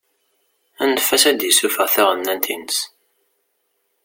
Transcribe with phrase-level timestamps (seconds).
[0.83, 2.77] Anef-as ad d-isuffeɣ taɣennant-ines.